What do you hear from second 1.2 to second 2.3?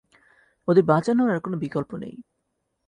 আর কোনো বিকল্প নেই।